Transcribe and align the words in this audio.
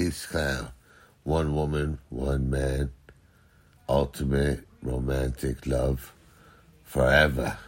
Peace 0.00 0.24
Clown. 0.24 0.68
One 1.24 1.54
woman, 1.54 1.98
one 2.08 2.48
man. 2.48 2.90
Ultimate 3.86 4.66
romantic 4.82 5.66
love. 5.66 6.14
Forever. 6.84 7.58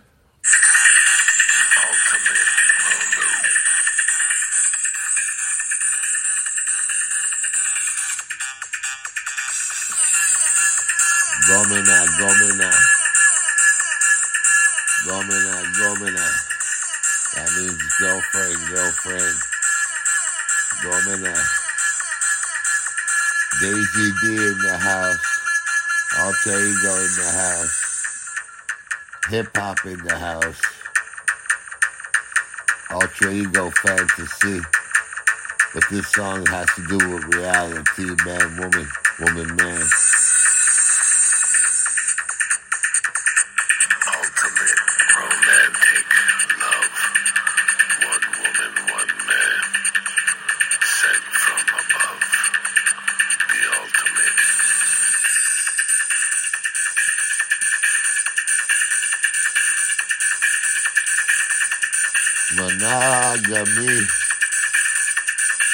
Gomina, 11.46 11.98
Gomina. 12.16 12.72
Gomina, 15.04 15.54
Gomina. 15.76 16.28
That 17.34 17.50
means 17.58 17.82
girlfriend, 18.00 18.56
girlfriend. 18.70 19.36
Gomina. 20.82 21.61
Daisy 23.62 24.10
D 24.20 24.26
in 24.26 24.58
the 24.58 24.76
house. 24.76 25.40
Alter 26.18 26.58
Ego 26.58 26.94
in 26.96 27.14
the 27.14 27.30
house. 27.30 28.34
Hip 29.28 29.56
hop 29.56 29.86
in 29.86 29.98
the 30.02 30.18
house. 30.18 30.60
Alter 32.90 33.30
Ego 33.30 33.70
fantasy. 33.70 34.58
But 35.74 35.84
this 35.92 36.08
song 36.08 36.44
has 36.46 36.66
to 36.74 36.86
do 36.88 37.08
with 37.08 37.34
reality, 37.36 38.10
man, 38.26 38.56
woman, 38.58 38.88
woman, 39.20 39.54
man. 39.54 39.86
Monogamy 62.54 64.06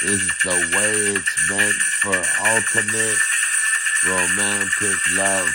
is 0.05 0.29
the 0.45 0.57
way 0.77 0.95
it's 1.11 1.51
meant 1.51 1.83
for 2.03 2.23
ultimate 2.47 3.19
romantic 4.07 4.99
love. 5.17 5.49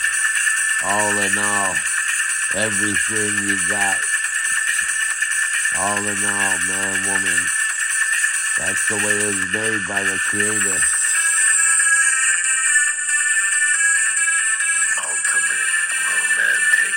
All 0.83 1.17
in 1.19 1.37
all, 1.37 1.75
everything 2.55 3.47
you 3.47 3.57
got. 3.69 3.99
All 5.77 6.07
in 6.07 6.25
all, 6.25 6.57
man, 6.67 7.07
woman. 7.07 7.45
That's 8.59 8.87
the 8.89 8.97
way 8.97 9.13
it 9.13 9.25
was 9.25 9.45
made 9.53 9.87
by 9.87 10.03
the 10.03 10.19
creator. 10.27 10.79
Ultimate 14.99 15.71
romantic 16.03 16.95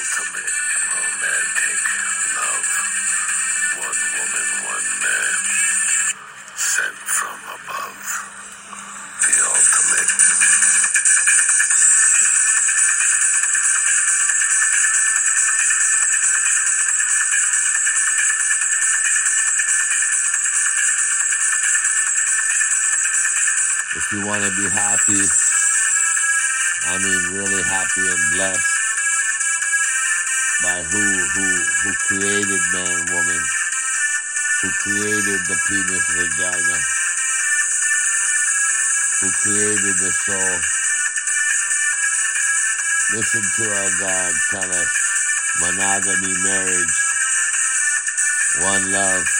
Ultimate 0.00 0.56
romantic 0.96 1.80
love. 2.32 2.68
One 3.84 4.00
woman, 4.16 4.48
one 4.64 4.88
man. 5.04 5.34
Sent 6.56 6.96
from 6.96 7.38
above. 7.52 8.00
The 9.20 9.34
ultimate. 9.44 10.12
If 23.96 24.04
you 24.12 24.20
want 24.26 24.42
to 24.44 24.50
be 24.56 24.66
happy, 24.70 25.22
I 26.88 26.96
mean 27.04 27.36
really 27.36 27.62
happy 27.64 28.00
and 28.08 28.32
blessed 28.32 28.69
by 30.62 30.82
who 30.82 31.00
who 31.00 31.46
who 31.82 31.90
created 32.06 32.60
man, 32.72 32.98
woman, 33.08 33.42
who 34.60 34.68
created 34.84 35.40
the 35.48 35.56
penis, 35.68 36.04
vagina, 36.12 36.78
who 39.20 39.28
created 39.40 39.96
the 40.04 40.12
soul. 40.12 40.60
Listen 43.16 43.42
to 43.56 43.70
our 43.72 43.90
God 44.00 44.32
tell 44.50 44.70
us 44.70 44.92
monogamy, 45.60 46.34
marriage, 46.44 46.96
one 48.60 48.92
love. 48.92 49.39